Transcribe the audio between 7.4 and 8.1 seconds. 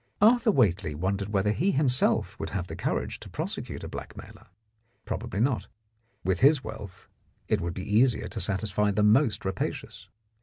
it would be